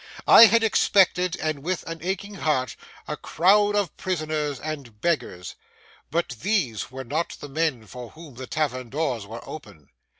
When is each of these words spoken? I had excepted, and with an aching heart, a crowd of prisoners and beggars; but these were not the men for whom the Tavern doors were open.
I 0.27 0.47
had 0.47 0.63
excepted, 0.63 1.35
and 1.39 1.59
with 1.59 1.83
an 1.83 1.99
aching 2.01 2.33
heart, 2.33 2.75
a 3.07 3.15
crowd 3.15 3.75
of 3.75 3.95
prisoners 3.97 4.59
and 4.59 4.99
beggars; 4.99 5.53
but 6.09 6.29
these 6.41 6.89
were 6.89 7.03
not 7.03 7.37
the 7.39 7.47
men 7.49 7.85
for 7.85 8.09
whom 8.09 8.33
the 8.33 8.47
Tavern 8.47 8.89
doors 8.89 9.27
were 9.27 9.47
open. 9.47 9.89